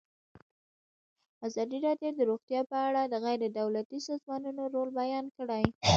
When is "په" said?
2.71-2.77